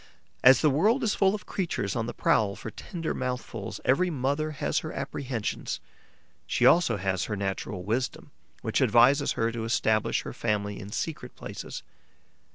[0.43, 4.49] As the world is full of creatures on the prowl for tender mouthfuls, every mother
[4.49, 5.79] has her apprehensions;
[6.47, 8.31] she also has her natural wisdom,
[8.63, 11.83] which advises her to establish her family in secret places.